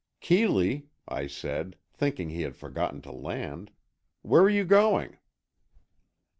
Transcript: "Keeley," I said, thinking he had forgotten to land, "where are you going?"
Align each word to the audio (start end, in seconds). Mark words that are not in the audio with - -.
"Keeley," 0.19 0.87
I 1.07 1.27
said, 1.27 1.75
thinking 1.93 2.29
he 2.31 2.41
had 2.41 2.55
forgotten 2.55 3.03
to 3.03 3.11
land, 3.11 3.69
"where 4.23 4.41
are 4.41 4.49
you 4.49 4.63
going?" 4.65 5.19